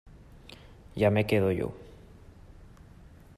ya 1.01 1.11
me 1.11 1.27
quedo 1.27 1.51
yo. 1.51 1.67